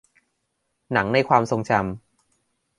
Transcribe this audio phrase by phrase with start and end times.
[0.93, 2.01] หนังในความทรงจำ